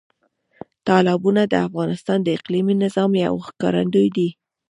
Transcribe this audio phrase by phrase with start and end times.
[0.87, 4.29] تالابونه د افغانستان د اقلیمي نظام یو ښکارندوی دی.